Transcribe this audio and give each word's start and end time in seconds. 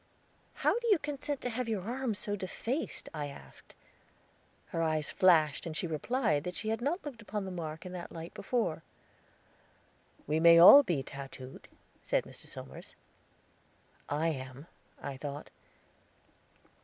"How 0.55 0.73
could 0.73 0.89
you 0.89 0.97
consent 0.97 1.41
to 1.41 1.51
have 1.51 1.69
your 1.69 1.83
arm 1.83 2.15
so 2.15 2.35
defaced?" 2.35 3.07
I 3.13 3.27
asked. 3.27 3.75
Her 4.69 4.81
eyes 4.81 5.11
flashed 5.11 5.67
as 5.67 5.77
she 5.77 5.85
replied 5.85 6.43
that 6.43 6.55
she 6.55 6.69
had 6.69 6.81
not 6.81 7.05
looked 7.05 7.21
upon 7.21 7.45
the 7.45 7.51
mark 7.51 7.85
in 7.85 7.91
that 7.91 8.11
light 8.11 8.33
before. 8.33 8.81
"We 10.25 10.39
may 10.39 10.57
all 10.57 10.81
be 10.81 11.03
tattooed," 11.03 11.67
said 12.01 12.23
Mr. 12.23 12.47
Somers. 12.47 12.95
"I 14.09 14.29
am," 14.29 14.65
I 14.99 15.17
thought. 15.17 15.51